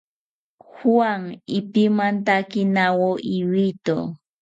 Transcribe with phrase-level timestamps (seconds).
[0.75, 1.21] Juan
[1.59, 3.97] ipimantakinawo ibito